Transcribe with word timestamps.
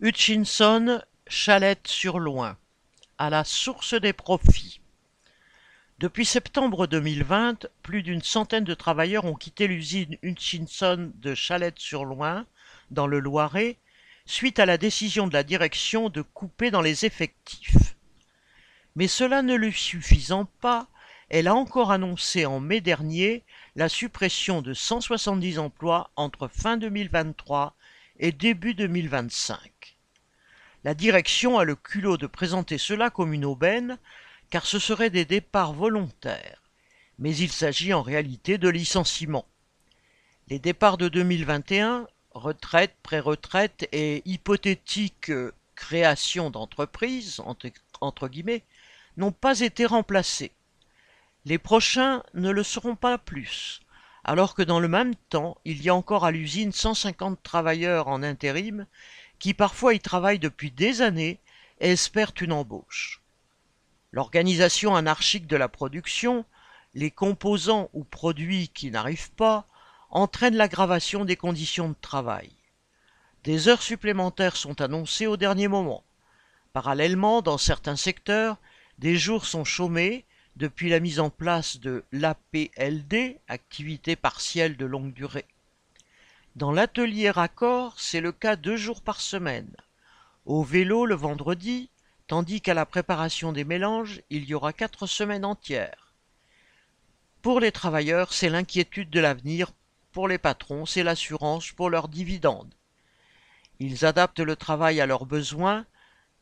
Hutchinson, 0.00 1.00
Chalette-sur-Loing, 1.28 2.56
à 3.16 3.30
la 3.30 3.44
source 3.44 3.94
des 3.94 4.12
profits. 4.12 4.80
Depuis 6.00 6.26
septembre 6.26 6.88
2020, 6.88 7.68
plus 7.84 8.02
d'une 8.02 8.20
centaine 8.20 8.64
de 8.64 8.74
travailleurs 8.74 9.24
ont 9.24 9.36
quitté 9.36 9.68
l'usine 9.68 10.18
Hutchinson 10.22 11.12
de 11.14 11.34
Chalette-sur-Loing, 11.36 12.44
dans 12.90 13.06
le 13.06 13.20
Loiret, 13.20 13.78
suite 14.26 14.58
à 14.58 14.66
la 14.66 14.78
décision 14.78 15.28
de 15.28 15.32
la 15.32 15.44
direction 15.44 16.08
de 16.08 16.22
couper 16.22 16.72
dans 16.72 16.82
les 16.82 17.06
effectifs. 17.06 17.94
Mais 18.96 19.06
cela 19.06 19.42
ne 19.42 19.54
lui 19.54 19.72
suffisant 19.72 20.46
pas, 20.60 20.88
elle 21.28 21.46
a 21.46 21.54
encore 21.54 21.92
annoncé 21.92 22.46
en 22.46 22.58
mai 22.58 22.80
dernier 22.80 23.44
la 23.76 23.88
suppression 23.88 24.60
de 24.60 24.74
170 24.74 25.60
emplois 25.60 26.10
entre 26.16 26.48
fin 26.48 26.76
2023 26.76 27.76
et 28.18 28.32
début 28.32 28.74
2025. 28.74 29.96
La 30.84 30.94
direction 30.94 31.58
a 31.58 31.64
le 31.64 31.76
culot 31.76 32.16
de 32.16 32.26
présenter 32.26 32.78
cela 32.78 33.10
comme 33.10 33.32
une 33.32 33.44
aubaine, 33.44 33.98
car 34.50 34.66
ce 34.66 34.78
seraient 34.78 35.10
des 35.10 35.24
départs 35.24 35.72
volontaires. 35.72 36.62
Mais 37.18 37.34
il 37.36 37.50
s'agit 37.50 37.92
en 37.92 38.02
réalité 38.02 38.58
de 38.58 38.68
licenciements. 38.68 39.46
Les 40.48 40.58
départs 40.58 40.98
de 40.98 41.08
2021, 41.08 42.06
retraite, 42.32 42.94
pré-retraite 43.02 43.88
et 43.92 44.22
hypothétique 44.26 45.30
création 45.74 46.50
d'entreprises, 46.50 47.40
entre, 47.40 47.68
entre 48.00 48.28
guillemets, 48.28 48.62
n'ont 49.16 49.32
pas 49.32 49.60
été 49.60 49.86
remplacés. 49.86 50.52
Les 51.44 51.58
prochains 51.58 52.22
ne 52.34 52.50
le 52.50 52.62
seront 52.62 52.96
pas 52.96 53.18
plus, 53.18 53.80
alors 54.24 54.54
que 54.54 54.62
dans 54.62 54.80
le 54.80 54.88
même 54.88 55.14
temps, 55.14 55.58
il 55.64 55.82
y 55.82 55.90
a 55.90 55.94
encore 55.94 56.24
à 56.24 56.30
l'usine 56.30 56.72
150 56.72 57.42
travailleurs 57.42 58.08
en 58.08 58.22
intérim 58.22 58.86
qui 59.38 59.52
parfois 59.52 59.94
y 59.94 60.00
travaillent 60.00 60.38
depuis 60.38 60.70
des 60.70 61.02
années 61.02 61.40
et 61.80 61.90
espèrent 61.90 62.32
une 62.40 62.52
embauche. 62.52 63.20
L'organisation 64.12 64.96
anarchique 64.96 65.46
de 65.46 65.56
la 65.56 65.68
production, 65.68 66.44
les 66.94 67.10
composants 67.10 67.90
ou 67.92 68.04
produits 68.04 68.68
qui 68.68 68.90
n'arrivent 68.90 69.32
pas, 69.32 69.66
entraînent 70.10 70.56
l'aggravation 70.56 71.24
des 71.24 71.36
conditions 71.36 71.88
de 71.88 71.96
travail. 72.00 72.50
Des 73.42 73.68
heures 73.68 73.82
supplémentaires 73.82 74.56
sont 74.56 74.80
annoncées 74.80 75.26
au 75.26 75.36
dernier 75.36 75.68
moment. 75.68 76.04
Parallèlement, 76.72 77.42
dans 77.42 77.58
certains 77.58 77.96
secteurs, 77.96 78.56
des 78.98 79.16
jours 79.16 79.44
sont 79.44 79.64
chômés 79.64 80.24
depuis 80.56 80.88
la 80.88 81.00
mise 81.00 81.20
en 81.20 81.30
place 81.30 81.80
de 81.80 82.04
l'APLD, 82.12 83.38
activité 83.48 84.16
partielle 84.16 84.76
de 84.76 84.86
longue 84.86 85.12
durée. 85.12 85.46
Dans 86.56 86.70
l'atelier 86.70 87.30
raccord, 87.30 87.98
c'est 87.98 88.20
le 88.20 88.30
cas 88.30 88.54
deux 88.54 88.76
jours 88.76 89.02
par 89.02 89.20
semaine. 89.20 89.74
Au 90.46 90.62
vélo 90.62 91.06
le 91.06 91.16
vendredi, 91.16 91.90
tandis 92.28 92.60
qu'à 92.60 92.74
la 92.74 92.86
préparation 92.86 93.52
des 93.52 93.64
mélanges, 93.64 94.22
il 94.30 94.44
y 94.44 94.54
aura 94.54 94.72
quatre 94.72 95.06
semaines 95.06 95.44
entières. 95.44 96.12
Pour 97.42 97.60
les 97.60 97.72
travailleurs, 97.72 98.32
c'est 98.32 98.48
l'inquiétude 98.48 99.10
de 99.10 99.20
l'avenir, 99.20 99.72
pour 100.12 100.28
les 100.28 100.38
patrons, 100.38 100.86
c'est 100.86 101.02
l'assurance 101.02 101.72
pour 101.72 101.90
leurs 101.90 102.08
dividendes. 102.08 102.72
Ils 103.80 104.06
adaptent 104.06 104.40
le 104.40 104.54
travail 104.54 105.00
à 105.00 105.06
leurs 105.06 105.26
besoins, 105.26 105.84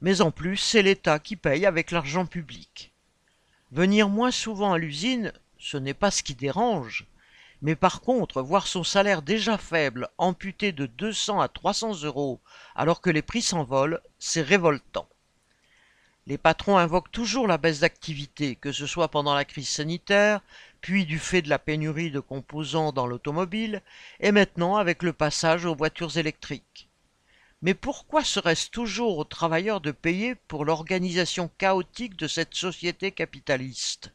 mais 0.00 0.20
en 0.20 0.32
plus, 0.32 0.56
c'est 0.56 0.82
l'État 0.82 1.20
qui 1.20 1.36
paye 1.36 1.64
avec 1.66 1.92
l'argent 1.92 2.26
public. 2.26 2.92
Venir 3.72 4.08
moins 4.08 4.32
souvent 4.32 4.72
à 4.72 4.78
l'usine, 4.78 5.32
ce 5.56 5.76
n'est 5.76 5.94
pas 5.94 6.10
ce 6.10 6.24
qui 6.24 6.34
dérange, 6.34 7.06
mais 7.62 7.76
par 7.76 8.00
contre, 8.00 8.42
voir 8.42 8.66
son 8.66 8.82
salaire 8.82 9.22
déjà 9.22 9.58
faible 9.58 10.08
amputé 10.18 10.72
de 10.72 10.86
200 10.86 11.40
à 11.40 11.46
300 11.46 12.02
euros 12.02 12.40
alors 12.74 13.00
que 13.00 13.10
les 13.10 13.22
prix 13.22 13.42
s'envolent, 13.42 14.00
c'est 14.18 14.42
révoltant. 14.42 15.08
Les 16.26 16.36
patrons 16.36 16.78
invoquent 16.78 17.12
toujours 17.12 17.46
la 17.46 17.58
baisse 17.58 17.80
d'activité, 17.80 18.56
que 18.56 18.72
ce 18.72 18.86
soit 18.86 19.08
pendant 19.08 19.34
la 19.34 19.44
crise 19.44 19.68
sanitaire, 19.68 20.40
puis 20.80 21.06
du 21.06 21.20
fait 21.20 21.42
de 21.42 21.48
la 21.48 21.60
pénurie 21.60 22.10
de 22.10 22.20
composants 22.20 22.90
dans 22.90 23.06
l'automobile, 23.06 23.82
et 24.18 24.32
maintenant 24.32 24.76
avec 24.76 25.04
le 25.04 25.12
passage 25.12 25.64
aux 25.64 25.76
voitures 25.76 26.18
électriques. 26.18 26.89
Mais 27.62 27.74
pourquoi 27.74 28.24
serait-ce 28.24 28.70
toujours 28.70 29.18
aux 29.18 29.24
travailleurs 29.24 29.82
de 29.82 29.90
payer 29.90 30.34
pour 30.34 30.64
l'organisation 30.64 31.50
chaotique 31.58 32.16
de 32.16 32.26
cette 32.26 32.54
société 32.54 33.12
capitaliste? 33.12 34.14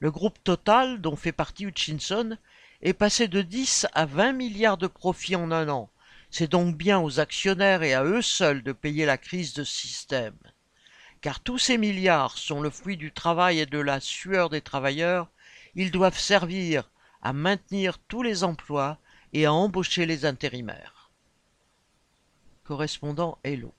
Le 0.00 0.10
groupe 0.10 0.42
Total, 0.42 1.00
dont 1.00 1.14
fait 1.14 1.30
partie 1.30 1.66
Hutchinson, 1.66 2.36
est 2.82 2.94
passé 2.94 3.28
de 3.28 3.42
10 3.42 3.86
à 3.92 4.06
20 4.06 4.32
milliards 4.32 4.76
de 4.76 4.88
profits 4.88 5.36
en 5.36 5.52
un 5.52 5.68
an. 5.68 5.88
C'est 6.30 6.50
donc 6.50 6.76
bien 6.76 6.98
aux 6.98 7.20
actionnaires 7.20 7.84
et 7.84 7.94
à 7.94 8.02
eux 8.02 8.22
seuls 8.22 8.64
de 8.64 8.72
payer 8.72 9.06
la 9.06 9.18
crise 9.18 9.54
de 9.54 9.62
système. 9.62 10.36
Car 11.20 11.38
tous 11.38 11.58
ces 11.58 11.78
milliards 11.78 12.38
sont 12.38 12.60
le 12.60 12.70
fruit 12.70 12.96
du 12.96 13.12
travail 13.12 13.60
et 13.60 13.66
de 13.66 13.78
la 13.78 14.00
sueur 14.00 14.50
des 14.50 14.62
travailleurs, 14.62 15.28
ils 15.76 15.92
doivent 15.92 16.18
servir 16.18 16.90
à 17.22 17.32
maintenir 17.32 17.98
tous 18.00 18.24
les 18.24 18.42
emplois 18.42 18.98
et 19.32 19.46
à 19.46 19.52
embaucher 19.52 20.06
les 20.06 20.24
intérimaires 20.24 20.97
correspondant 22.68 23.38
Hello. 23.44 23.77